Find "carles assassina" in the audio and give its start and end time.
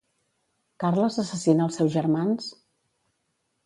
0.85-1.69